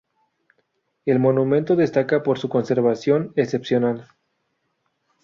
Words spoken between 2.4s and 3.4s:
conservación